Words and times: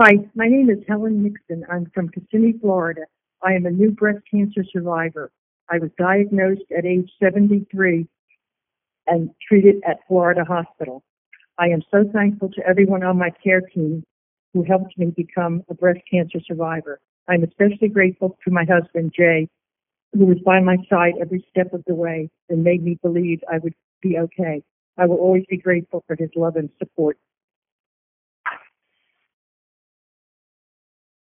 Hi, 0.00 0.12
my 0.34 0.48
name 0.48 0.70
is 0.70 0.78
Helen 0.88 1.22
Nixon. 1.22 1.66
I'm 1.70 1.84
from 1.94 2.08
Kissimmee, 2.08 2.58
Florida. 2.62 3.02
I 3.42 3.52
am 3.52 3.66
a 3.66 3.70
new 3.70 3.90
breast 3.90 4.20
cancer 4.32 4.64
survivor. 4.72 5.30
I 5.68 5.80
was 5.80 5.90
diagnosed 5.98 6.62
at 6.76 6.86
age 6.86 7.10
73 7.22 8.06
and 9.06 9.28
treated 9.46 9.82
at 9.86 9.98
Florida 10.08 10.44
Hospital. 10.44 11.02
I 11.58 11.66
am 11.66 11.82
so 11.90 12.04
thankful 12.10 12.48
to 12.52 12.66
everyone 12.66 13.02
on 13.02 13.18
my 13.18 13.28
care 13.44 13.60
team 13.60 14.02
who 14.54 14.62
helped 14.62 14.96
me 14.96 15.12
become 15.14 15.62
a 15.68 15.74
breast 15.74 16.00
cancer 16.10 16.38
survivor. 16.46 16.98
I'm 17.28 17.44
especially 17.44 17.88
grateful 17.88 18.38
to 18.46 18.50
my 18.50 18.64
husband, 18.64 19.12
Jay, 19.14 19.46
who 20.14 20.24
was 20.24 20.38
by 20.38 20.60
my 20.60 20.78
side 20.88 21.16
every 21.20 21.44
step 21.50 21.74
of 21.74 21.84
the 21.86 21.94
way 21.94 22.30
and 22.48 22.64
made 22.64 22.82
me 22.82 22.98
believe 23.02 23.40
I 23.52 23.58
would 23.58 23.74
be 24.00 24.16
okay. 24.18 24.62
I 24.96 25.04
will 25.04 25.18
always 25.18 25.44
be 25.50 25.58
grateful 25.58 26.02
for 26.06 26.16
his 26.16 26.30
love 26.34 26.56
and 26.56 26.70
support. 26.78 27.18